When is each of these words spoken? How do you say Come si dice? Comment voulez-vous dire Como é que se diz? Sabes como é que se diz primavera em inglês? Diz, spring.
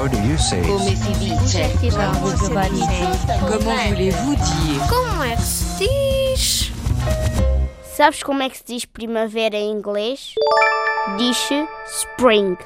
How 0.00 0.08
do 0.08 0.16
you 0.22 0.38
say 0.38 0.62
Come 0.62 0.80
si 0.80 1.12
dice? 1.18 1.60
Comment 3.46 3.88
voulez-vous 3.90 4.34
dire 4.34 4.80
Como 4.88 5.22
é 5.22 5.36
que 5.36 5.42
se 5.42 5.78
diz? 5.78 6.72
Sabes 7.94 8.22
como 8.22 8.42
é 8.42 8.48
que 8.48 8.56
se 8.56 8.64
diz 8.64 8.86
primavera 8.86 9.58
em 9.58 9.70
inglês? 9.70 10.34
Diz, 11.18 11.36
spring. 11.86 12.56